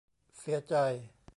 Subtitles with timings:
[0.37, 0.73] เสียใจ